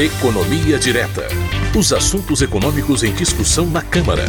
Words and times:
Economia 0.00 0.78
Direta. 0.78 1.26
Os 1.76 1.92
assuntos 1.92 2.40
econômicos 2.40 3.02
em 3.02 3.12
discussão 3.12 3.66
na 3.66 3.82
Câmara. 3.82 4.26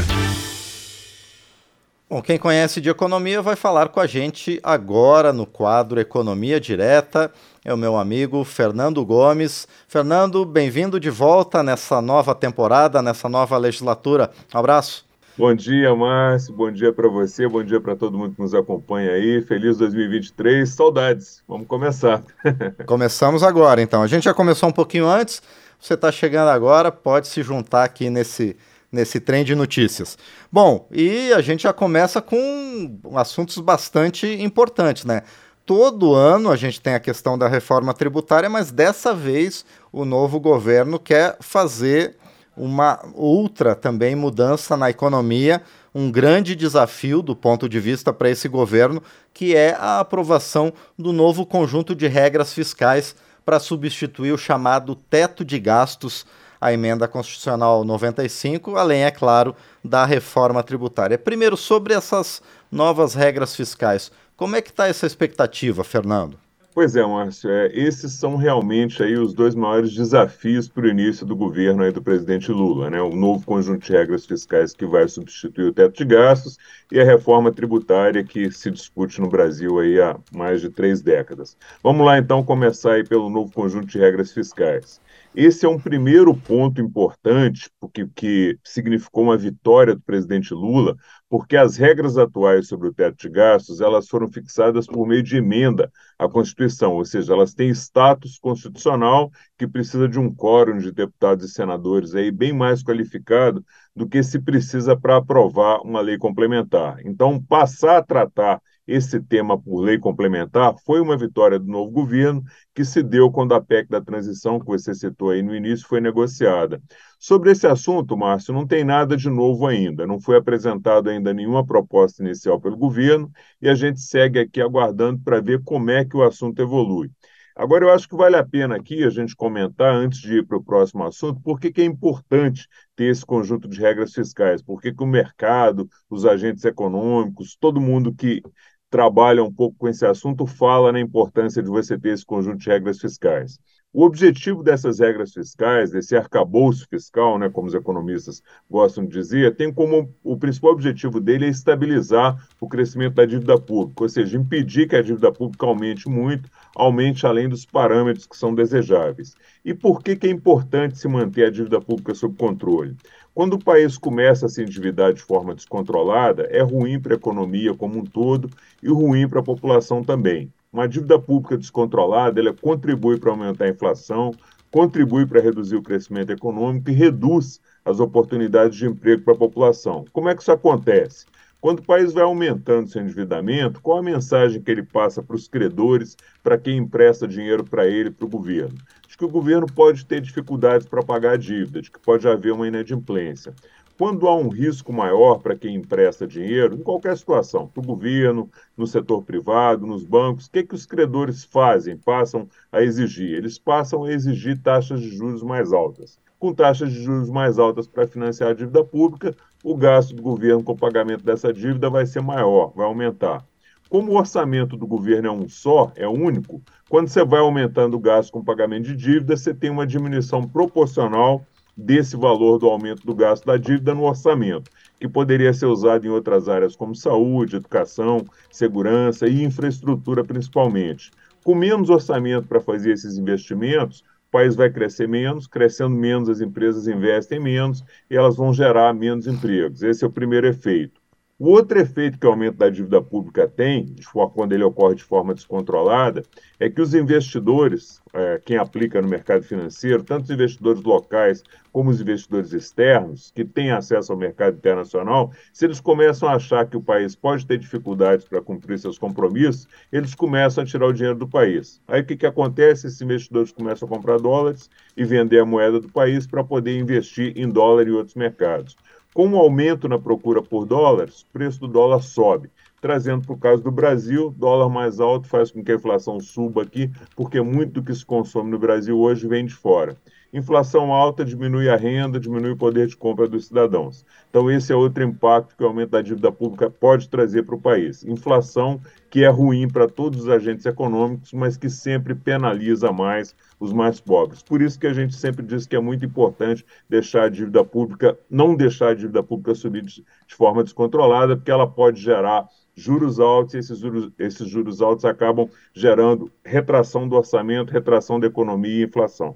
Bom, 2.10 2.24
quem 2.24 2.40
conhece 2.40 2.82
de 2.82 2.90
economia 2.90 3.40
vai 3.40 3.56
falar 3.56 3.90
com 3.90 4.00
a 4.00 4.08
gente 4.08 4.60
agora 4.64 5.32
no 5.32 5.46
quadro 5.46 6.00
Economia 6.00 6.60
Direta. 6.60 7.32
É 7.64 7.72
o 7.72 7.78
meu 7.78 7.98
amigo 7.98 8.44
Fernando 8.44 9.06
Gomes. 9.06 9.68
Fernando, 9.88 10.44
bem-vindo 10.44 11.00
de 11.00 11.12
volta 11.12 11.62
nessa 11.62 12.02
nova 12.02 12.34
temporada, 12.34 13.00
nessa 13.00 13.30
nova 13.30 13.56
legislatura. 13.56 14.32
Um 14.52 14.58
abraço. 14.58 15.06
Bom 15.40 15.56
dia, 15.56 15.96
Márcio. 15.96 16.54
Bom 16.54 16.70
dia 16.70 16.92
para 16.92 17.08
você. 17.08 17.48
Bom 17.48 17.64
dia 17.64 17.80
para 17.80 17.96
todo 17.96 18.18
mundo 18.18 18.36
que 18.36 18.42
nos 18.42 18.54
acompanha 18.54 19.12
aí. 19.12 19.42
Feliz 19.42 19.78
2023. 19.78 20.68
Saudades. 20.68 21.42
Vamos 21.48 21.66
começar. 21.66 22.22
Começamos 22.86 23.42
agora, 23.42 23.82
então. 23.82 24.04
A 24.04 24.08
gente 24.08 24.26
já 24.26 24.34
começou 24.34 24.68
um 24.68 24.74
pouquinho 24.74 25.08
antes. 25.08 25.42
Você 25.80 25.94
está 25.94 26.12
chegando 26.12 26.50
agora, 26.50 26.92
pode 26.92 27.30
se 27.30 27.42
juntar 27.42 27.86
aqui 27.86 28.10
nesse, 28.10 28.58
nesse 28.92 29.22
trem 29.22 29.46
de 29.46 29.56
notícias. 29.56 30.18
Bom, 30.52 30.90
e 30.92 31.32
a 31.32 31.40
gente 31.40 31.64
já 31.64 31.72
começa 31.72 32.22
com 32.22 33.00
assuntos 33.16 33.60
bastante 33.60 34.28
importantes, 34.44 35.06
né? 35.06 35.22
Todo 35.66 36.14
ano 36.14 36.52
a 36.52 36.58
gente 36.58 36.82
tem 36.82 36.96
a 36.96 37.00
questão 37.00 37.38
da 37.38 37.48
reforma 37.48 37.94
tributária, 37.94 38.50
mas 38.50 38.72
dessa 38.72 39.14
vez 39.14 39.64
o 39.90 40.04
novo 40.04 40.38
governo 40.38 41.00
quer 41.00 41.38
fazer 41.40 42.18
uma 42.60 43.00
outra 43.16 43.74
também 43.74 44.16
mudança 44.16 44.76
na 44.76 44.90
economia, 44.90 45.62
um 45.96 46.12
grande 46.12 46.56
desafio 46.56 47.22
do 47.22 47.36
ponto 47.36 47.70
de 47.70 47.80
vista 47.80 48.12
para 48.12 48.30
esse 48.30 48.48
governo, 48.50 49.02
que 49.34 49.56
é 49.56 49.76
a 49.80 50.02
aprovação 50.02 50.74
do 50.98 51.14
novo 51.14 51.46
conjunto 51.46 51.96
de 51.96 52.08
regras 52.08 52.54
fiscais 52.54 53.16
para 53.46 53.60
substituir 53.60 54.34
o 54.34 54.38
chamado 54.38 54.94
teto 54.94 55.46
de 55.46 55.58
gastos, 55.58 56.26
a 56.60 56.74
emenda 56.74 57.08
constitucional 57.08 57.86
95, 57.86 58.76
além, 58.76 59.06
é 59.06 59.12
claro, 59.12 59.56
da 59.84 60.06
reforma 60.06 60.62
tributária. 60.62 61.18
Primeiro, 61.18 61.56
sobre 61.56 61.94
essas 61.94 62.42
novas 62.70 63.14
regras 63.14 63.56
fiscais, 63.56 64.12
como 64.36 64.58
é 64.58 64.62
que 64.62 64.70
está 64.70 64.88
essa 64.88 65.08
expectativa, 65.08 65.84
Fernando? 65.84 66.38
Pois 66.80 66.96
é, 66.96 67.06
Márcio, 67.06 67.50
é, 67.50 67.68
esses 67.74 68.14
são 68.14 68.38
realmente 68.38 69.04
aí 69.04 69.18
os 69.18 69.34
dois 69.34 69.54
maiores 69.54 69.94
desafios 69.94 70.70
para 70.70 70.86
o 70.86 70.88
início 70.88 71.26
do 71.26 71.36
governo 71.36 71.84
aí 71.84 71.92
do 71.92 72.02
presidente 72.02 72.54
Lula, 72.54 72.90
né? 72.90 73.02
O 73.02 73.10
novo 73.10 73.46
conjunto 73.46 73.86
de 73.86 73.92
regras 73.92 74.26
fiscais 74.26 74.74
que 74.74 74.86
vai 74.86 75.06
substituir 75.10 75.66
o 75.66 75.74
teto 75.74 75.98
de 75.98 76.06
gastos 76.06 76.58
e 76.90 76.98
a 76.98 77.04
reforma 77.04 77.52
tributária 77.52 78.24
que 78.24 78.50
se 78.50 78.72
discute 78.72 79.20
no 79.20 79.28
Brasil 79.28 79.78
aí 79.78 80.00
há 80.00 80.18
mais 80.32 80.62
de 80.62 80.70
três 80.70 81.02
décadas. 81.02 81.58
Vamos 81.84 82.06
lá 82.06 82.18
então 82.18 82.46
começar 82.46 82.94
aí 82.94 83.04
pelo 83.04 83.30
novo 83.30 83.52
conjunto 83.52 83.88
de 83.88 84.00
regras 84.00 84.32
fiscais. 84.32 85.02
Esse 85.34 85.64
é 85.66 85.70
um 85.70 85.80
primeiro 85.80 86.36
ponto 86.36 86.82
importante, 86.82 87.70
porque 87.80 88.08
que 88.16 88.58
significou 88.64 89.26
uma 89.26 89.38
vitória 89.38 89.96
do 89.96 90.02
presidente 90.02 90.54
Lula, 90.56 90.96
porque 91.30 91.56
as 91.56 91.78
regras 91.78 92.18
atuais 92.18 92.68
sobre 92.68 92.88
o 92.88 92.94
teto 92.94 93.16
de 93.16 93.30
gastos 93.30 93.80
elas 93.80 94.08
foram 94.08 94.28
fixadas 94.28 94.88
por 94.88 95.08
meio 95.08 95.22
de 95.22 95.38
emenda 95.38 95.92
à 96.18 96.28
Constituição, 96.28 96.94
ou 96.94 97.06
seja, 97.06 97.34
elas 97.34 97.54
têm 97.54 97.70
status 97.70 98.40
constitucional 98.40 99.30
que 99.56 99.68
precisa 99.68 100.10
de 100.10 100.20
um 100.20 100.34
quórum 100.34 100.80
de 100.80 100.92
deputados 100.92 101.46
e 101.46 101.54
senadores 101.54 102.16
aí 102.16 102.32
bem 102.32 102.52
mais 102.52 102.84
qualificado 102.84 103.64
do 103.96 104.10
que 104.10 104.24
se 104.24 104.40
precisa 104.40 104.98
para 104.98 105.18
aprovar 105.18 105.82
uma 105.82 106.02
lei 106.02 106.18
complementar. 106.18 106.98
Então, 107.06 107.40
passar 107.42 107.98
a 107.98 108.04
tratar 108.04 108.60
esse 108.90 109.22
tema 109.22 109.62
por 109.62 109.82
lei 109.82 110.00
complementar 110.00 110.74
foi 110.86 111.00
uma 111.00 111.16
vitória 111.16 111.60
do 111.60 111.68
novo 111.68 111.92
governo 111.92 112.44
que 112.74 112.84
se 112.84 113.04
deu 113.04 113.32
quando 113.32 113.54
a 113.54 113.62
PEC 113.62 113.88
da 113.90 114.02
transição, 114.02 114.60
que 114.60 114.66
você 114.66 114.94
citou 114.96 115.30
aí 115.30 115.44
no 115.44 115.56
início, 115.56 115.88
foi 115.88 116.02
negociada. 116.02 116.82
Sobre 117.20 117.52
esse 117.52 117.68
assunto, 117.68 118.18
Márcio, 118.18 118.54
não 118.54 118.66
tem 118.66 118.84
nada 118.84 119.16
de 119.16 119.30
novo 119.30 119.68
ainda. 119.68 120.08
Não 120.08 120.20
foi 120.20 120.38
apresentado 120.38 121.10
ainda 121.10 121.34
nenhuma 121.34 121.66
proposta 121.66 122.24
inicial 122.24 122.60
pelo 122.60 122.78
governo 122.78 123.32
e 123.62 123.70
a 123.70 123.76
gente 123.76 124.00
segue 124.02 124.40
aqui 124.40 124.62
aguardando 124.62 125.20
para 125.24 125.40
ver 125.40 125.62
como 125.64 125.92
é 125.92 126.04
que 126.04 126.18
o 126.18 126.24
assunto 126.24 126.60
evolui. 126.62 127.12
Agora, 127.60 127.84
eu 127.84 127.90
acho 127.90 128.08
que 128.08 128.16
vale 128.16 128.38
a 128.38 128.46
pena 128.46 128.78
aqui 128.78 129.04
a 129.04 129.10
gente 129.10 129.36
comentar, 129.36 129.94
antes 129.94 130.20
de 130.22 130.38
ir 130.38 130.48
para 130.48 130.56
o 130.56 130.64
próximo 130.64 131.04
assunto, 131.04 131.42
por 131.42 131.60
que, 131.60 131.74
é 131.82 131.84
importante 131.84 132.70
ter 132.96 133.12
esse 133.12 133.26
conjunto 133.26 133.68
de 133.68 133.78
regras 133.82 134.14
fiscais, 134.14 134.62
por 134.62 134.82
que 134.82 134.96
o 134.98 135.06
mercado, 135.06 135.90
os 136.10 136.26
agentes 136.26 136.64
econômicos, 136.64 137.58
todo 137.60 137.82
mundo 137.82 138.16
que 138.16 138.42
trabalha 138.90 139.44
um 139.44 139.54
pouco 139.54 139.78
com 139.78 139.88
esse 139.88 140.06
assunto 140.06 140.46
fala 140.46 140.92
na 140.92 141.00
importância 141.00 141.62
de 141.62 141.70
você 141.70 141.98
ter 141.98 142.10
esse 142.10 142.26
conjunto 142.26 142.58
de 142.58 142.70
regras 142.70 143.00
fiscais. 143.00 143.60
O 143.92 144.04
objetivo 144.06 144.62
dessas 144.62 145.00
regras 145.00 145.34
fiscais, 145.34 145.90
desse 145.90 146.16
arcabouço 146.16 146.86
fiscal, 146.88 147.40
né, 147.40 147.50
como 147.50 147.68
os 147.68 147.74
economistas 147.74 148.44
gostam 148.70 149.04
de 149.04 149.12
dizer, 149.12 149.56
tem 149.56 149.74
como 149.74 150.14
o 150.24 150.38
principal 150.38 150.74
objetivo 150.74 151.20
dele 151.20 151.46
é 151.46 151.50
estabilizar 151.50 152.48
o 152.62 152.70
crescimento 152.70 153.16
da 153.16 153.26
dívida 153.26 153.60
pública, 153.60 154.04
ou 154.04 154.10
seja, 154.10 154.38
impedir 154.38 154.88
que 154.88 154.96
a 154.96 155.02
dívida 155.02 155.32
pública 155.32 155.66
aumente 155.66 156.08
muito, 156.08 156.48
aumente 156.76 157.26
além 157.26 157.50
dos 157.50 157.66
parâmetros 157.66 158.28
que 158.28 158.38
são 158.38 158.54
desejáveis. 158.54 159.36
E 159.66 159.74
por 159.74 160.04
que, 160.04 160.16
que 160.16 160.28
é 160.28 160.30
importante 160.30 161.00
se 161.00 161.08
manter 161.08 161.46
a 161.46 161.50
dívida 161.50 161.82
pública 161.82 162.14
sob 162.14 162.38
controle? 162.38 162.96
Quando 163.34 163.56
o 163.56 163.64
país 163.64 163.98
começa 163.98 164.46
a 164.46 164.50
se 164.50 164.62
endividar 164.62 165.14
de 165.14 165.22
forma 165.22 165.56
descontrolada, 165.56 166.44
é 166.52 166.62
ruim 166.62 167.00
para 167.00 167.16
a 167.16 167.18
economia 167.18 167.74
como 167.74 167.98
um 167.98 168.04
todo 168.04 168.52
e 168.84 168.88
ruim 168.90 169.28
para 169.28 169.40
a 169.40 169.44
população 169.44 170.04
também. 170.04 170.54
Uma 170.72 170.88
dívida 170.88 171.18
pública 171.18 171.58
descontrolada 171.58 172.40
ela 172.40 172.54
contribui 172.54 173.20
para 173.20 173.32
aumentar 173.32 173.66
a 173.66 173.70
inflação, 173.70 174.32
contribui 174.72 175.26
para 175.26 175.42
reduzir 175.42 175.76
o 175.76 175.82
crescimento 175.82 176.32
econômico 176.32 176.92
e 176.92 176.94
reduz 176.94 177.60
as 177.84 178.00
oportunidades 178.00 178.78
de 178.78 178.86
emprego 178.86 179.24
para 179.24 179.34
a 179.34 179.38
população. 179.38 180.06
Como 180.14 180.30
é 180.30 180.36
que 180.36 180.44
isso 180.44 180.52
acontece? 180.52 181.26
Quando 181.60 181.80
o 181.80 181.86
país 181.86 182.14
vai 182.14 182.24
aumentando 182.24 182.88
seu 182.88 183.02
endividamento, 183.02 183.82
qual 183.82 183.98
a 183.98 184.04
mensagem 184.04 184.62
que 184.62 184.70
ele 184.70 184.84
passa 184.84 185.22
para 185.24 185.36
os 185.36 185.48
credores, 185.48 186.16
para 186.44 186.58
quem 186.58 186.78
empresta 186.78 187.28
dinheiro 187.28 187.66
para 187.66 187.88
ele, 187.88 188.12
para 188.12 188.26
o 188.26 188.30
governo? 188.30 188.78
De 189.08 189.18
que 189.18 189.26
o 189.26 189.30
governo 189.30 189.66
pode 189.66 190.06
ter 190.06 190.22
dificuldades 190.22 190.88
para 190.88 191.04
pagar 191.04 191.34
a 191.34 191.38
dívida, 191.38 191.82
de 191.82 191.92
que 191.92 192.00
pode 192.00 192.28
haver 192.28 192.54
uma 192.54 192.68
inadimplência. 192.68 193.54
Quando 194.00 194.30
há 194.30 194.34
um 194.34 194.48
risco 194.48 194.94
maior 194.94 195.40
para 195.40 195.58
quem 195.58 195.76
empresta 195.76 196.26
dinheiro, 196.26 196.76
em 196.76 196.82
qualquer 196.82 197.18
situação, 197.18 197.68
para 197.68 197.84
o 197.84 197.86
governo, 197.86 198.50
no 198.78 198.88
setor 198.88 199.22
privado, 199.22 199.86
nos 199.86 200.06
bancos, 200.06 200.46
o 200.46 200.52
que, 200.52 200.64
que 200.64 200.74
os 200.74 200.86
credores 200.86 201.44
fazem, 201.44 201.98
passam 201.98 202.48
a 202.72 202.82
exigir? 202.82 203.36
Eles 203.36 203.60
passam 203.60 204.06
a 204.06 204.14
exigir 204.14 204.58
taxas 204.62 205.02
de 205.02 205.10
juros 205.10 205.44
mais 205.44 205.74
altas 205.74 206.18
com 206.40 206.54
taxas 206.54 206.94
de 206.94 207.04
juros 207.04 207.30
mais 207.30 207.60
altas 207.60 207.86
para 207.86 208.08
financiar 208.08 208.52
a 208.52 208.54
dívida 208.54 208.82
pública, 208.82 209.36
o 209.62 209.76
gasto 209.76 210.16
do 210.16 210.22
governo 210.22 210.64
com 210.64 210.72
o 210.72 210.78
pagamento 210.78 211.22
dessa 211.22 211.52
dívida 211.52 211.90
vai 211.90 212.06
ser 212.06 212.22
maior, 212.22 212.72
vai 212.74 212.86
aumentar. 212.86 213.46
Como 213.90 214.14
o 214.14 214.18
orçamento 214.18 214.78
do 214.78 214.88
governo 214.88 215.28
é 215.28 215.32
um 215.32 215.50
só, 215.50 215.92
é 215.98 216.08
único, 216.08 216.62
quando 216.88 217.10
você 217.10 217.26
vai 217.26 217.42
aumentando 217.42 217.98
o 217.98 218.00
gasto 218.00 218.32
com 218.32 218.42
pagamento 218.42 218.86
de 218.86 218.96
dívida, 218.96 219.36
você 219.36 219.54
tem 219.54 219.70
uma 219.70 219.86
diminuição 219.86 220.48
proporcional 220.48 221.46
desse 221.80 222.18
valor 222.18 222.60
do 222.60 222.68
aumento 222.68 223.06
do 223.06 223.16
gasto 223.16 223.46
da 223.46 223.56
dívida 223.56 223.96
no 223.96 224.04
orçamento, 224.04 224.70
que 225.00 225.08
poderia 225.08 225.54
ser 225.54 225.66
usado 225.66 226.06
em 226.06 226.10
outras 226.10 226.50
áreas 226.50 226.76
como 226.76 226.94
saúde, 226.94 227.56
educação, 227.56 228.26
segurança 228.52 229.28
e 229.28 229.44
infraestrutura 229.44 230.24
principalmente. 230.24 231.10
Com 231.44 231.56
menos 231.56 231.90
orçamento 231.90 232.48
para 232.48 232.60
fazer 232.60 232.92
esses 232.92 233.18
investimentos, 233.18 234.02
o 234.28 234.32
país 234.32 234.56
vai 234.56 234.70
crescer 234.70 235.08
menos, 235.08 235.48
crescendo 235.48 235.96
menos, 235.96 236.30
as 236.30 236.42
empresas 236.42 236.88
investem 236.88 237.40
menos 237.40 237.84
e 238.10 238.16
elas 238.16 238.36
vão 238.36 238.54
gerar 238.54 238.94
menos 238.94 239.26
empregos. 239.26 239.82
Esse 239.82 240.04
é 240.04 240.08
o 240.08 240.12
primeiro 240.12 240.48
efeito. 240.48 240.99
O 241.42 241.52
outro 241.52 241.80
efeito 241.80 242.20
que 242.20 242.28
o 242.28 242.32
aumento 242.32 242.58
da 242.58 242.70
dívida 242.70 243.02
pública 243.02 243.48
tem, 243.48 243.96
quando 244.34 244.52
ele 244.52 244.64
ocorre 244.66 244.96
de 244.96 245.06
forma 245.06 245.34
descontrolada, 245.34 246.22
é 246.60 246.70
que 246.70 246.82
os 246.82 246.94
investidores, 246.94 248.02
é, 248.14 248.42
quem 248.44 248.58
aplica 248.58 249.02
no 249.02 249.08
mercado 249.08 249.44
financeiro, 249.44 250.04
tanto 250.04 250.26
os 250.26 250.32
investidores 250.32 250.84
locais 250.84 251.42
como 251.72 251.92
os 251.92 252.02
investidores 252.02 252.52
externos, 252.52 253.32
que 253.34 253.46
têm 253.46 253.72
acesso 253.72 254.12
ao 254.12 254.18
mercado 254.18 254.58
internacional, 254.58 255.32
se 255.54 255.64
eles 255.64 255.80
começam 255.80 256.28
a 256.28 256.34
achar 256.34 256.68
que 256.68 256.76
o 256.76 256.82
país 256.82 257.16
pode 257.16 257.46
ter 257.46 257.58
dificuldades 257.58 258.26
para 258.28 258.42
cumprir 258.42 258.78
seus 258.78 258.98
compromissos, 258.98 259.66
eles 259.94 260.14
começam 260.14 260.62
a 260.62 260.68
tirar 260.68 260.88
o 260.88 260.94
dinheiro 260.94 261.18
do 261.18 261.28
país. 261.28 261.82
Aí 261.88 262.02
o 262.02 262.06
que, 262.06 262.18
que 262.18 262.26
acontece? 262.26 262.88
Esses 262.88 263.02
investidores 263.02 263.54
começam 263.54 263.88
a 263.88 263.90
comprar 263.90 264.18
dólares 264.20 264.70
e 264.98 265.06
vender 265.06 265.40
a 265.40 265.46
moeda 265.46 265.80
do 265.80 265.88
país 265.88 266.28
para 266.28 266.44
poder 266.44 266.78
investir 266.78 267.32
em 267.38 267.48
dólar 267.48 267.88
e 267.88 267.92
outros 267.92 268.16
mercados. 268.16 268.76
Com 269.14 269.32
o 269.32 269.38
aumento 269.38 269.90
na 269.90 269.98
procura 269.98 270.42
por 270.42 270.66
dólares, 270.66 271.22
o 271.22 271.26
preço 271.34 271.60
do 271.60 271.68
dólar 271.68 272.02
sobe, 272.02 272.52
trazendo 272.80 273.26
para 273.26 273.34
o 273.34 273.40
caso 273.40 273.64
do 273.64 273.72
Brasil, 273.72 274.30
dólar 274.38 274.70
mais 274.70 275.00
alto 275.00 275.28
faz 275.28 275.52
com 275.52 275.64
que 275.64 275.72
a 275.72 275.76
inflação 275.76 276.20
suba 276.20 276.62
aqui, 276.62 276.92
porque 277.16 277.42
muito 277.42 277.74
do 277.74 277.84
que 277.84 277.94
se 277.94 278.06
consome 278.06 278.52
no 278.52 278.60
Brasil 278.60 278.98
hoje 279.00 279.28
vem 279.28 279.46
de 279.46 279.54
fora. 279.54 279.98
Inflação 280.32 280.94
alta 280.94 281.26
diminui 281.26 281.70
a 281.70 281.76
renda, 281.76 282.20
diminui 282.20 282.52
o 282.52 282.58
poder 282.58 282.86
de 282.86 282.96
compra 282.96 283.28
dos 283.28 283.48
cidadãos. 283.48 284.06
Então, 284.30 284.50
esse 284.52 284.72
é 284.72 284.76
outro 284.76 285.04
impacto 285.04 285.56
que 285.56 285.64
o 285.64 285.68
aumento 285.68 285.90
da 285.90 286.04
dívida 286.04 286.32
pública 286.32 286.70
pode 286.70 287.10
trazer 287.10 287.44
para 287.44 287.56
o 287.56 287.62
país. 287.62 288.04
Inflação 288.04 288.80
que 289.10 289.24
é 289.24 289.28
ruim 289.28 289.68
para 289.68 289.88
todos 289.88 290.22
os 290.22 290.30
agentes 290.30 290.68
econômicos, 290.68 291.34
mas 291.34 291.58
que 291.58 291.68
sempre 291.68 292.14
penaliza 292.14 292.92
mais 292.92 293.36
os 293.60 293.74
mais 293.74 294.00
pobres. 294.00 294.44
Por 294.44 294.62
isso 294.62 294.80
que 294.80 294.86
a 294.86 294.94
gente 294.94 295.16
sempre 295.16 295.44
diz 295.44 295.66
que 295.66 295.76
é 295.76 295.80
muito 295.80 296.06
importante 296.06 296.64
deixar 296.88 297.24
a 297.24 297.30
dívida 297.30 297.66
pública, 297.66 298.16
não 298.30 298.56
deixar 298.56 298.90
a 298.90 298.94
dívida 298.94 299.24
pública 299.24 299.56
subir 299.56 299.82
de, 299.82 300.06
forma 300.28 300.64
descontrolada, 300.64 301.36
porque 301.36 301.50
ela 301.50 301.66
pode 301.66 302.00
gerar 302.00 302.48
juros 302.76 303.20
altos, 303.20 303.56
e 303.56 303.58
esses 303.58 303.80
juros, 303.80 304.12
esses 304.20 304.48
juros 304.48 304.80
altos 304.80 305.06
acabam 305.06 305.50
gerando 305.74 306.32
retração 306.46 307.10
do 307.10 307.16
orçamento, 307.16 307.74
retração 307.74 308.20
da 308.20 308.28
economia 308.28 308.82
e 308.82 308.86
inflação. 308.86 309.36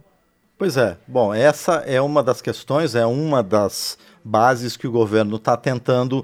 Pois 0.58 0.78
é. 0.78 0.98
Bom, 1.08 1.34
essa 1.34 1.76
é 1.86 2.00
uma 2.00 2.24
das 2.24 2.42
questões, 2.42 2.96
é 2.96 3.06
uma 3.06 3.42
das 3.42 3.98
bases 4.24 4.78
que 4.78 4.88
o 4.88 4.92
governo 4.92 5.36
está 5.36 5.58
tentando 5.58 6.24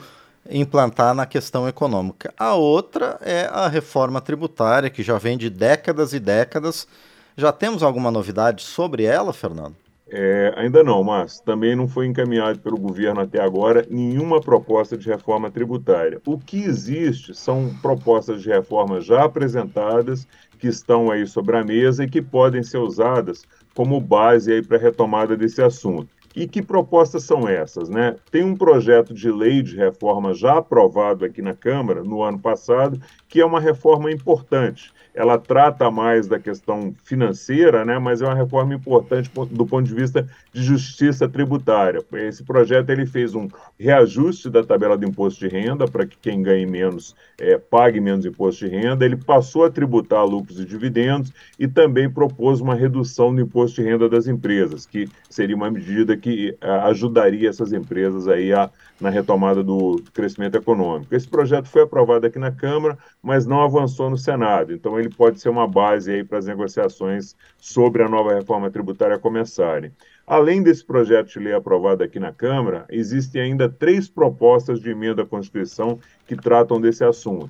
implantar 0.49 1.13
na 1.13 1.25
questão 1.25 1.67
econômica. 1.67 2.33
A 2.37 2.55
outra 2.55 3.17
é 3.21 3.47
a 3.51 3.67
reforma 3.67 4.21
tributária, 4.21 4.89
que 4.89 5.03
já 5.03 5.17
vem 5.17 5.37
de 5.37 5.49
décadas 5.49 6.13
e 6.13 6.19
décadas. 6.19 6.87
Já 7.35 7.51
temos 7.51 7.83
alguma 7.83 8.11
novidade 8.11 8.63
sobre 8.63 9.03
ela, 9.03 9.33
Fernando? 9.33 9.75
É, 10.11 10.51
ainda 10.57 10.83
não, 10.83 11.03
mas 11.03 11.39
também 11.39 11.75
não 11.75 11.87
foi 11.87 12.07
encaminhado 12.07 12.59
pelo 12.59 12.79
governo 12.79 13.21
até 13.21 13.39
agora 13.39 13.85
nenhuma 13.87 14.41
proposta 14.41 14.97
de 14.97 15.07
reforma 15.07 15.51
tributária. 15.51 16.19
O 16.25 16.39
que 16.39 16.63
existe 16.63 17.35
são 17.35 17.75
propostas 17.79 18.41
de 18.41 18.49
reforma 18.49 18.99
já 18.99 19.25
apresentadas, 19.25 20.27
que 20.57 20.67
estão 20.67 21.11
aí 21.11 21.27
sobre 21.27 21.57
a 21.57 21.63
mesa 21.63 22.03
e 22.03 22.09
que 22.09 22.23
podem 22.23 22.63
ser 22.63 22.79
usadas 22.79 23.43
como 23.73 23.99
base 23.99 24.51
aí 24.51 24.61
para 24.61 24.77
a 24.77 24.79
retomada 24.79 25.35
desse 25.35 25.61
assunto. 25.61 26.09
E 26.35 26.47
que 26.47 26.61
propostas 26.61 27.23
são 27.23 27.47
essas? 27.47 27.89
Né? 27.89 28.15
Tem 28.31 28.43
um 28.43 28.55
projeto 28.55 29.13
de 29.13 29.31
lei 29.31 29.61
de 29.61 29.75
reforma 29.75 30.33
já 30.33 30.57
aprovado 30.57 31.25
aqui 31.25 31.41
na 31.41 31.55
Câmara 31.55 32.03
no 32.03 32.21
ano 32.21 32.39
passado, 32.39 33.01
que 33.27 33.41
é 33.41 33.45
uma 33.45 33.59
reforma 33.59 34.11
importante 34.11 34.93
ela 35.13 35.37
trata 35.37 35.89
mais 35.89 36.27
da 36.27 36.39
questão 36.39 36.93
financeira, 37.03 37.83
né, 37.83 37.97
mas 37.99 38.21
é 38.21 38.25
uma 38.25 38.35
reforma 38.35 38.73
importante 38.73 39.29
do 39.51 39.65
ponto 39.65 39.85
de 39.85 39.93
vista 39.93 40.27
de 40.53 40.63
justiça 40.63 41.27
tributária. 41.27 42.01
Esse 42.13 42.43
projeto 42.43 42.89
ele 42.89 43.05
fez 43.05 43.33
um 43.35 43.47
reajuste 43.77 44.49
da 44.49 44.63
tabela 44.63 44.97
do 44.97 45.05
imposto 45.05 45.39
de 45.39 45.47
renda 45.47 45.85
para 45.87 46.05
que 46.05 46.17
quem 46.21 46.41
ganhe 46.41 46.65
menos 46.65 47.15
é, 47.37 47.57
pague 47.57 47.99
menos 47.99 48.25
imposto 48.25 48.65
de 48.65 48.71
renda. 48.71 49.03
Ele 49.03 49.17
passou 49.17 49.65
a 49.65 49.69
tributar 49.69 50.25
lucros 50.25 50.59
e 50.59 50.65
dividendos 50.65 51.33
e 51.57 51.67
também 51.67 52.09
propôs 52.09 52.61
uma 52.61 52.75
redução 52.75 53.33
do 53.33 53.41
imposto 53.41 53.81
de 53.81 53.89
renda 53.89 54.07
das 54.07 54.27
empresas, 54.27 54.85
que 54.85 55.09
seria 55.29 55.55
uma 55.55 55.71
medida 55.71 56.15
que 56.19 56.55
é, 56.61 56.69
ajudaria 56.69 57.49
essas 57.49 57.73
empresas 57.73 58.27
aí 58.27 58.53
a, 58.53 58.69
na 58.99 59.09
retomada 59.09 59.63
do 59.63 60.01
crescimento 60.13 60.55
econômico. 60.55 61.15
Esse 61.15 61.27
projeto 61.27 61.67
foi 61.67 61.83
aprovado 61.83 62.27
aqui 62.27 62.37
na 62.37 62.51
Câmara, 62.51 62.97
mas 63.21 63.45
não 63.45 63.61
avançou 63.61 64.09
no 64.09 64.17
Senado. 64.17 64.73
Então 64.73 64.99
ele 64.99 65.09
pode 65.09 65.39
ser 65.39 65.49
uma 65.49 65.67
base 65.67 66.11
aí 66.11 66.23
para 66.23 66.37
as 66.37 66.45
negociações 66.45 67.35
sobre 67.57 68.03
a 68.03 68.09
nova 68.09 68.33
reforma 68.33 68.69
tributária 68.69 69.17
começarem. 69.17 69.91
Além 70.27 70.61
desse 70.61 70.85
projeto 70.85 71.29
de 71.29 71.39
lei 71.39 71.53
aprovado 71.53 72.03
aqui 72.03 72.19
na 72.19 72.31
Câmara, 72.31 72.85
existem 72.89 73.41
ainda 73.41 73.67
três 73.67 74.07
propostas 74.07 74.79
de 74.79 74.91
emenda 74.91 75.23
à 75.23 75.25
Constituição 75.25 75.97
que 76.27 76.35
tratam 76.35 76.79
desse 76.79 77.03
assunto. 77.03 77.49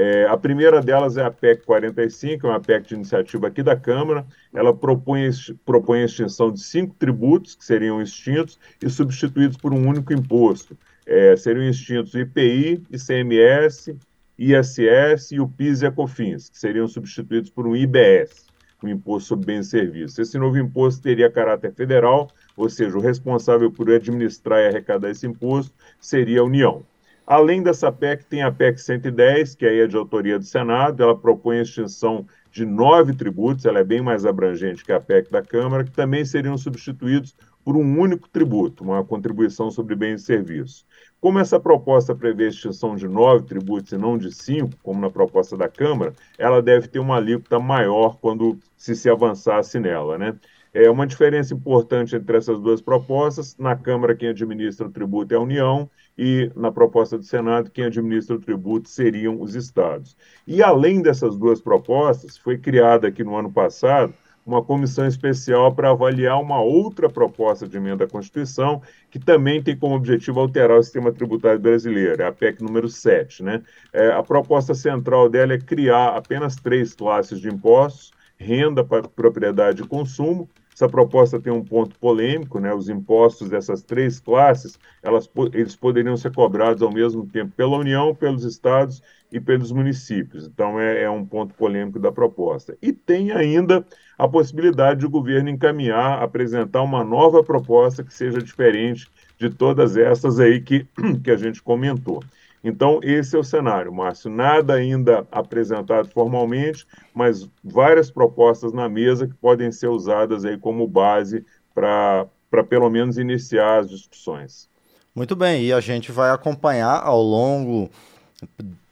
É, 0.00 0.26
a 0.26 0.36
primeira 0.36 0.80
delas 0.80 1.16
é 1.16 1.24
a 1.24 1.30
PEC 1.30 1.64
45, 1.64 2.46
é 2.46 2.50
uma 2.50 2.60
PEC 2.60 2.86
de 2.86 2.94
iniciativa 2.94 3.48
aqui 3.48 3.64
da 3.64 3.74
Câmara. 3.74 4.24
Ela 4.54 4.72
propõe, 4.72 5.28
propõe 5.66 6.02
a 6.02 6.04
extinção 6.04 6.52
de 6.52 6.60
cinco 6.60 6.94
tributos 6.96 7.56
que 7.56 7.64
seriam 7.64 8.00
extintos 8.00 8.60
e 8.80 8.88
substituídos 8.88 9.56
por 9.56 9.74
um 9.74 9.88
único 9.88 10.12
imposto. 10.12 10.78
É, 11.04 11.34
seriam 11.36 11.68
extintos 11.68 12.14
o 12.14 12.18
IPI, 12.20 12.80
ICMS, 12.92 13.96
ISS 14.38 15.32
e 15.32 15.40
o 15.40 15.48
PIS 15.48 15.82
e 15.82 15.86
a 15.86 15.90
COFINS, 15.90 16.48
que 16.48 16.58
seriam 16.58 16.86
substituídos 16.86 17.50
por 17.50 17.66
um 17.66 17.74
IBS 17.74 18.46
o 18.80 18.88
Imposto 18.88 19.30
sobre 19.30 19.46
Bens 19.46 19.66
e 19.66 19.70
Serviços. 19.70 20.16
Esse 20.20 20.38
novo 20.38 20.56
imposto 20.56 21.02
teria 21.02 21.28
caráter 21.28 21.72
federal, 21.72 22.30
ou 22.56 22.68
seja, 22.68 22.96
o 22.96 23.00
responsável 23.00 23.72
por 23.72 23.90
administrar 23.90 24.60
e 24.60 24.68
arrecadar 24.68 25.10
esse 25.10 25.26
imposto 25.26 25.74
seria 26.00 26.40
a 26.40 26.44
União. 26.44 26.84
Além 27.30 27.62
dessa 27.62 27.92
PEC, 27.92 28.24
tem 28.24 28.42
a 28.42 28.50
PEC 28.50 28.80
110, 28.80 29.54
que 29.54 29.66
aí 29.66 29.80
é 29.80 29.86
de 29.86 29.94
autoria 29.98 30.38
do 30.38 30.46
Senado, 30.46 31.02
ela 31.02 31.14
propõe 31.14 31.58
a 31.58 31.62
extinção 31.62 32.26
de 32.50 32.64
nove 32.64 33.14
tributos, 33.14 33.66
ela 33.66 33.80
é 33.80 33.84
bem 33.84 34.00
mais 34.00 34.24
abrangente 34.24 34.82
que 34.82 34.90
a 34.90 34.98
PEC 34.98 35.30
da 35.30 35.42
Câmara, 35.42 35.84
que 35.84 35.90
também 35.90 36.24
seriam 36.24 36.56
substituídos 36.56 37.36
por 37.62 37.76
um 37.76 38.00
único 38.00 38.30
tributo, 38.30 38.82
uma 38.82 39.04
contribuição 39.04 39.70
sobre 39.70 39.94
bens 39.94 40.22
e 40.22 40.24
serviços. 40.24 40.86
Como 41.20 41.38
essa 41.38 41.60
proposta 41.60 42.14
prevê 42.14 42.46
a 42.46 42.48
extinção 42.48 42.96
de 42.96 43.06
nove 43.06 43.44
tributos 43.44 43.92
e 43.92 43.98
não 43.98 44.16
de 44.16 44.34
cinco, 44.34 44.72
como 44.82 44.98
na 44.98 45.10
proposta 45.10 45.54
da 45.54 45.68
Câmara, 45.68 46.14
ela 46.38 46.62
deve 46.62 46.88
ter 46.88 46.98
uma 46.98 47.16
alíquota 47.16 47.58
maior 47.58 48.16
quando 48.16 48.58
se 48.74 48.96
se 48.96 49.10
avançasse 49.10 49.78
nela, 49.78 50.16
né? 50.16 50.34
É 50.72 50.88
uma 50.90 51.06
diferença 51.06 51.54
importante 51.54 52.14
entre 52.14 52.36
essas 52.36 52.60
duas 52.60 52.80
propostas. 52.80 53.56
Na 53.58 53.74
Câmara, 53.74 54.14
quem 54.14 54.28
administra 54.28 54.86
o 54.86 54.90
tributo 54.90 55.34
é 55.34 55.36
a 55.36 55.40
União, 55.40 55.90
e 56.18 56.50
na 56.56 56.72
proposta 56.72 57.16
do 57.16 57.22
Senado, 57.22 57.70
quem 57.70 57.84
administra 57.84 58.34
o 58.34 58.40
tributo 58.40 58.88
seriam 58.88 59.40
os 59.40 59.54
estados. 59.54 60.16
E 60.46 60.62
além 60.62 61.00
dessas 61.00 61.36
duas 61.36 61.60
propostas, 61.60 62.36
foi 62.36 62.58
criada 62.58 63.06
aqui 63.06 63.22
no 63.22 63.36
ano 63.36 63.52
passado 63.52 64.12
uma 64.48 64.64
comissão 64.64 65.06
especial 65.06 65.74
para 65.74 65.90
avaliar 65.90 66.40
uma 66.40 66.58
outra 66.58 67.08
proposta 67.10 67.68
de 67.68 67.76
emenda 67.76 68.04
à 68.04 68.08
Constituição, 68.08 68.80
que 69.10 69.18
também 69.18 69.62
tem 69.62 69.76
como 69.76 69.94
objetivo 69.94 70.40
alterar 70.40 70.78
o 70.78 70.82
sistema 70.82 71.12
tributário 71.12 71.60
brasileiro, 71.60 72.22
é 72.22 72.26
a 72.26 72.32
PEC 72.32 72.62
número 72.62 72.88
7. 72.88 73.42
Né? 73.42 73.62
É, 73.92 74.08
a 74.08 74.22
proposta 74.22 74.74
central 74.74 75.28
dela 75.28 75.52
é 75.52 75.58
criar 75.58 76.16
apenas 76.16 76.56
três 76.56 76.94
classes 76.94 77.38
de 77.40 77.48
impostos, 77.48 78.10
renda, 78.38 78.82
propriedade 78.82 79.82
e 79.82 79.86
consumo, 79.86 80.48
essa 80.78 80.88
proposta 80.88 81.40
tem 81.40 81.52
um 81.52 81.64
ponto 81.64 81.98
polêmico, 81.98 82.60
né? 82.60 82.72
Os 82.72 82.88
impostos 82.88 83.48
dessas 83.48 83.82
três 83.82 84.20
classes, 84.20 84.78
elas, 85.02 85.28
eles 85.52 85.74
poderiam 85.74 86.16
ser 86.16 86.32
cobrados 86.32 86.82
ao 86.82 86.92
mesmo 86.92 87.26
tempo 87.26 87.52
pela 87.56 87.76
União, 87.76 88.14
pelos 88.14 88.44
estados 88.44 89.02
e 89.32 89.40
pelos 89.40 89.72
municípios. 89.72 90.46
Então, 90.46 90.78
é, 90.78 91.02
é 91.02 91.10
um 91.10 91.26
ponto 91.26 91.52
polêmico 91.54 91.98
da 91.98 92.12
proposta. 92.12 92.78
E 92.80 92.92
tem 92.92 93.32
ainda 93.32 93.84
a 94.16 94.28
possibilidade 94.28 95.00
de 95.00 95.06
o 95.06 95.10
governo 95.10 95.48
encaminhar, 95.50 96.22
apresentar 96.22 96.82
uma 96.82 97.02
nova 97.02 97.42
proposta 97.42 98.04
que 98.04 98.14
seja 98.14 98.40
diferente 98.40 99.08
de 99.36 99.50
todas 99.50 99.96
essas 99.96 100.38
aí 100.38 100.60
que, 100.60 100.86
que 101.24 101.30
a 101.32 101.36
gente 101.36 101.60
comentou. 101.60 102.22
Então, 102.62 103.00
esse 103.02 103.36
é 103.36 103.38
o 103.38 103.44
cenário, 103.44 103.92
Márcio. 103.92 104.30
Nada 104.30 104.74
ainda 104.74 105.26
apresentado 105.30 106.08
formalmente, 106.08 106.86
mas 107.14 107.48
várias 107.62 108.10
propostas 108.10 108.72
na 108.72 108.88
mesa 108.88 109.26
que 109.26 109.34
podem 109.34 109.70
ser 109.70 109.88
usadas 109.88 110.44
aí 110.44 110.58
como 110.58 110.86
base 110.86 111.44
para 111.74 112.26
pelo 112.68 112.90
menos 112.90 113.18
iniciar 113.18 113.78
as 113.78 113.88
discussões. 113.88 114.68
Muito 115.14 115.34
bem, 115.34 115.64
e 115.64 115.72
a 115.72 115.80
gente 115.80 116.12
vai 116.12 116.30
acompanhar 116.30 117.02
ao 117.02 117.22
longo, 117.22 117.90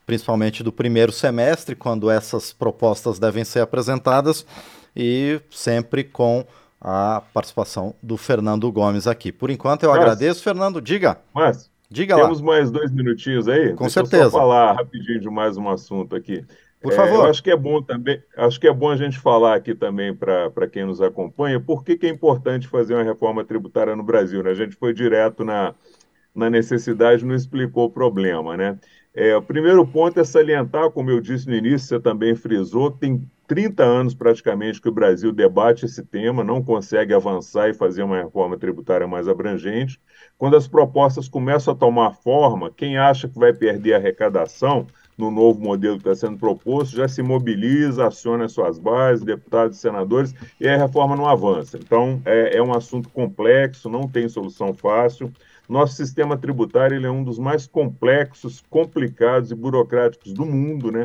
principalmente 0.07 0.63
do 0.63 0.73
primeiro 0.73 1.13
semestre, 1.13 1.77
quando 1.77 2.11
essas 2.11 2.53
propostas 2.53 3.19
devem 3.19 3.45
ser 3.45 3.61
apresentadas, 3.61 4.47
e 4.95 5.41
sempre 5.51 6.05
com 6.05 6.45
a 6.81 7.23
participação 7.33 7.95
do 8.03 8.17
Fernando 8.17 8.71
Gomes 8.71 9.07
aqui. 9.07 9.33
Por 9.33 9.51
enquanto, 9.51 9.83
eu 9.83 9.91
mas, 9.91 9.99
agradeço, 9.99 10.43
Fernando. 10.43 10.81
Diga. 10.81 11.19
Mas, 11.35 11.71
Diga 11.91 12.17
Temos 12.17 12.41
lá. 12.41 12.47
mais 12.47 12.71
dois 12.71 12.91
minutinhos 12.91 13.49
aí? 13.49 13.71
Com 13.71 13.85
Deixa 13.85 14.01
certeza. 14.01 14.25
Eu 14.25 14.31
só 14.31 14.39
falar 14.39 14.73
rapidinho 14.73 15.21
de 15.21 15.31
mais 15.31 15.57
um 15.57 15.69
assunto 15.69 16.17
aqui. 16.17 16.45
Por 16.81 16.93
favor. 16.93 17.27
É, 17.27 17.31
acho 17.31 17.43
que 17.43 17.51
é 17.51 17.57
bom 17.57 17.83
também, 17.83 18.23
acho 18.37 18.61
que 18.61 18.69
é 18.69 18.73
bom 18.73 18.91
a 18.91 18.97
gente 18.97 19.19
falar 19.19 19.57
aqui 19.57 19.75
também 19.75 20.15
para 20.15 20.69
quem 20.71 20.85
nos 20.85 21.01
acompanha, 21.01 21.59
por 21.59 21.83
que, 21.83 21.97
que 21.97 22.07
é 22.07 22.11
importante 22.11 22.69
fazer 22.69 22.95
uma 22.95 23.03
reforma 23.03 23.45
tributária 23.45 23.97
no 23.97 24.03
Brasil. 24.03 24.43
Né? 24.43 24.51
A 24.51 24.55
gente 24.55 24.77
foi 24.77 24.93
direto 24.93 25.45
na, 25.45 25.75
na 26.35 26.51
necessidade, 26.51 27.25
não 27.25 27.35
explicou 27.35 27.87
o 27.87 27.91
problema, 27.91 28.57
né? 28.57 28.79
É, 29.19 29.35
o 29.35 29.41
primeiro 29.41 29.87
ponto 29.87 30.21
é 30.21 30.25
salientar, 30.25 30.91
como 30.91 31.11
eu 31.11 31.23
disse 31.23 31.49
no 31.49 31.55
início, 31.55 31.89
você 31.89 31.99
também 31.99 32.35
frisou, 32.35 32.91
tem 32.91 33.27
30 33.47 33.83
anos 33.83 34.15
praticamente 34.15 34.79
que 34.79 34.91
o 34.91 34.93
Brasil 34.93 35.33
debate 35.33 35.87
esse 35.87 36.05
tema, 36.05 36.45
não 36.45 36.63
consegue 36.63 37.15
avançar 37.15 37.71
e 37.71 37.73
fazer 37.75 38.03
uma 38.03 38.19
reforma 38.19 38.59
tributária 38.59 39.07
mais 39.07 39.27
abrangente. 39.27 39.99
Quando 40.37 40.55
as 40.55 40.69
propostas 40.69 41.31
começam 41.31 41.73
a 41.73 41.77
tomar 41.77 42.13
forma, 42.13 42.71
quem 42.71 42.99
acha 42.99 43.27
que 43.27 43.39
vai 43.39 43.55
perder 43.55 43.95
a 43.95 43.97
arrecadação 43.97 44.87
no 45.17 45.31
novo 45.31 45.61
modelo 45.63 45.97
que 45.97 46.07
está 46.07 46.27
sendo 46.27 46.39
proposto 46.39 46.95
já 46.95 47.09
se 47.09 47.23
mobiliza, 47.23 48.07
aciona 48.07 48.49
suas 48.49 48.79
bases, 48.79 49.25
deputados 49.25 49.79
e 49.79 49.81
senadores, 49.81 50.35
e 50.61 50.69
a 50.69 50.77
reforma 50.77 51.17
não 51.17 51.27
avança. 51.27 51.79
Então, 51.79 52.21
é, 52.27 52.59
é 52.59 52.63
um 52.63 52.75
assunto 52.75 53.09
complexo, 53.09 53.89
não 53.89 54.07
tem 54.07 54.29
solução 54.29 54.75
fácil. 54.75 55.33
Nosso 55.69 55.95
sistema 55.95 56.37
tributário 56.37 56.97
ele 56.97 57.07
é 57.07 57.11
um 57.11 57.25
dos 57.25 57.39
mais 57.39 57.67
complexos, 57.67 58.63
complicados 58.71 59.51
e 59.51 59.55
burocráticos 59.55 60.33
do 60.33 60.47
mundo, 60.47 60.93
né? 60.93 61.05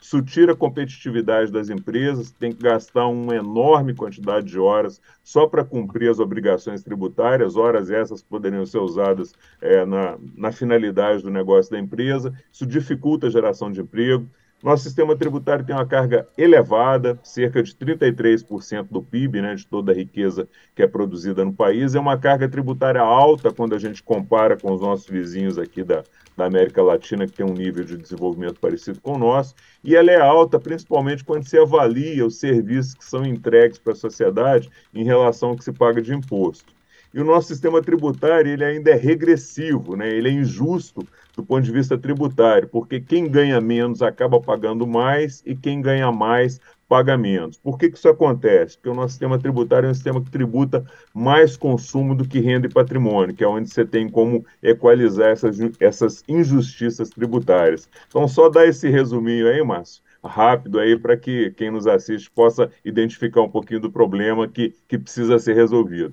Isso 0.00 0.22
tira 0.22 0.52
a 0.52 0.56
competitividade 0.56 1.52
das 1.52 1.68
empresas, 1.68 2.30
tem 2.30 2.52
que 2.52 2.62
gastar 2.62 3.06
uma 3.06 3.36
enorme 3.36 3.94
quantidade 3.94 4.46
de 4.46 4.58
horas 4.58 5.00
só 5.22 5.46
para 5.46 5.64
cumprir 5.64 6.10
as 6.10 6.18
obrigações 6.18 6.82
tributárias, 6.82 7.54
horas 7.54 7.90
essas 7.90 8.22
poderiam 8.22 8.64
ser 8.64 8.78
usadas 8.78 9.34
é, 9.60 9.84
na, 9.84 10.18
na 10.34 10.50
finalidade 10.50 11.22
do 11.22 11.30
negócio 11.30 11.70
da 11.70 11.78
empresa. 11.78 12.32
Isso 12.50 12.66
dificulta 12.66 13.26
a 13.26 13.30
geração 13.30 13.70
de 13.70 13.82
emprego. 13.82 14.26
Nosso 14.62 14.82
sistema 14.82 15.16
tributário 15.16 15.64
tem 15.64 15.74
uma 15.74 15.86
carga 15.86 16.28
elevada, 16.36 17.18
cerca 17.22 17.62
de 17.62 17.74
33% 17.74 18.88
do 18.90 19.02
PIB, 19.02 19.40
né, 19.40 19.54
de 19.54 19.66
toda 19.66 19.90
a 19.90 19.94
riqueza 19.94 20.46
que 20.74 20.82
é 20.82 20.86
produzida 20.86 21.42
no 21.42 21.52
país. 21.52 21.94
É 21.94 22.00
uma 22.00 22.18
carga 22.18 22.46
tributária 22.46 23.00
alta 23.00 23.50
quando 23.50 23.74
a 23.74 23.78
gente 23.78 24.02
compara 24.02 24.58
com 24.58 24.70
os 24.70 24.82
nossos 24.82 25.08
vizinhos 25.08 25.58
aqui 25.58 25.82
da, 25.82 26.04
da 26.36 26.44
América 26.44 26.82
Latina, 26.82 27.26
que 27.26 27.32
tem 27.32 27.46
um 27.46 27.54
nível 27.54 27.84
de 27.84 27.96
desenvolvimento 27.96 28.60
parecido 28.60 29.00
com 29.00 29.14
o 29.14 29.18
nosso. 29.18 29.54
E 29.82 29.96
ela 29.96 30.10
é 30.10 30.20
alta 30.20 30.60
principalmente 30.60 31.24
quando 31.24 31.48
se 31.48 31.58
avalia 31.58 32.26
os 32.26 32.38
serviços 32.38 32.94
que 32.94 33.04
são 33.04 33.24
entregues 33.24 33.78
para 33.78 33.94
a 33.94 33.96
sociedade 33.96 34.70
em 34.92 35.04
relação 35.04 35.50
ao 35.50 35.56
que 35.56 35.64
se 35.64 35.72
paga 35.72 36.02
de 36.02 36.14
imposto. 36.14 36.74
E 37.12 37.20
o 37.20 37.24
nosso 37.24 37.48
sistema 37.48 37.82
tributário 37.82 38.52
ele 38.52 38.64
ainda 38.64 38.90
é 38.90 38.94
regressivo, 38.94 39.96
né? 39.96 40.08
ele 40.08 40.28
é 40.28 40.32
injusto 40.32 41.06
do 41.36 41.44
ponto 41.44 41.62
de 41.62 41.72
vista 41.72 41.98
tributário, 41.98 42.68
porque 42.68 43.00
quem 43.00 43.28
ganha 43.28 43.60
menos 43.60 44.02
acaba 44.02 44.40
pagando 44.40 44.86
mais 44.86 45.42
e 45.44 45.54
quem 45.54 45.80
ganha 45.80 46.12
mais 46.12 46.60
paga 46.88 47.16
menos. 47.16 47.56
Por 47.56 47.78
que, 47.78 47.88
que 47.88 47.96
isso 47.96 48.08
acontece? 48.08 48.76
Porque 48.76 48.88
o 48.88 48.94
nosso 48.94 49.10
sistema 49.10 49.38
tributário 49.38 49.86
é 49.86 49.90
um 49.90 49.94
sistema 49.94 50.20
que 50.20 50.30
tributa 50.30 50.84
mais 51.14 51.56
consumo 51.56 52.16
do 52.16 52.26
que 52.26 52.40
renda 52.40 52.66
e 52.66 52.72
patrimônio, 52.72 53.34
que 53.34 53.44
é 53.44 53.48
onde 53.48 53.70
você 53.70 53.84
tem 53.84 54.08
como 54.08 54.44
equalizar 54.60 55.30
essas, 55.30 55.58
essas 55.78 56.24
injustiças 56.28 57.08
tributárias. 57.08 57.88
Então, 58.08 58.26
só 58.26 58.48
dar 58.48 58.66
esse 58.66 58.88
resuminho 58.88 59.46
aí, 59.48 59.62
Márcio, 59.62 60.02
rápido 60.22 60.78
aí 60.80 60.98
para 60.98 61.16
que 61.16 61.52
quem 61.52 61.70
nos 61.70 61.86
assiste 61.86 62.30
possa 62.30 62.70
identificar 62.84 63.42
um 63.42 63.48
pouquinho 63.48 63.80
do 63.80 63.90
problema 63.90 64.48
que, 64.48 64.74
que 64.88 64.98
precisa 64.98 65.38
ser 65.38 65.54
resolvido. 65.54 66.12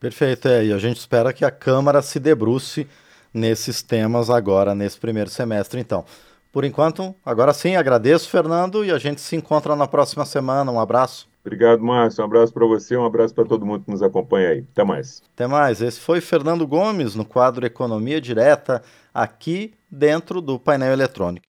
Perfeito, 0.00 0.48
é, 0.48 0.66
e 0.66 0.72
a 0.72 0.78
gente 0.78 0.98
espera 0.98 1.32
que 1.32 1.44
a 1.44 1.50
Câmara 1.50 2.02
se 2.02 2.20
debruce 2.20 2.86
nesses 3.32 3.82
temas 3.82 4.30
agora, 4.30 4.74
nesse 4.74 4.98
primeiro 4.98 5.30
semestre, 5.30 5.80
então. 5.80 6.04
Por 6.52 6.64
enquanto, 6.64 7.14
agora 7.26 7.52
sim, 7.52 7.74
agradeço, 7.74 8.28
Fernando, 8.28 8.84
e 8.84 8.92
a 8.92 8.98
gente 8.98 9.20
se 9.20 9.34
encontra 9.34 9.74
na 9.74 9.88
próxima 9.88 10.24
semana. 10.24 10.70
Um 10.70 10.78
abraço. 10.78 11.28
Obrigado, 11.44 11.82
Márcio. 11.82 12.22
Um 12.22 12.26
abraço 12.26 12.52
para 12.54 12.64
você, 12.64 12.96
um 12.96 13.04
abraço 13.04 13.34
para 13.34 13.44
todo 13.44 13.66
mundo 13.66 13.84
que 13.84 13.90
nos 13.90 14.02
acompanha 14.02 14.50
aí. 14.50 14.64
Até 14.72 14.84
mais. 14.84 15.20
Até 15.34 15.46
mais. 15.48 15.82
Esse 15.82 15.98
foi 15.98 16.20
Fernando 16.20 16.64
Gomes 16.66 17.16
no 17.16 17.24
quadro 17.24 17.66
Economia 17.66 18.20
Direta, 18.20 18.82
aqui 19.12 19.74
dentro 19.90 20.40
do 20.40 20.58
painel 20.58 20.92
eletrônico. 20.92 21.42